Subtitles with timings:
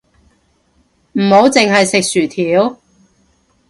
[1.11, 2.79] 唔好淨係食薯條